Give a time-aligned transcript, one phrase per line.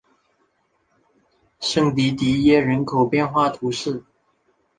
[1.59, 4.03] 圣迪迪耶人口变化图示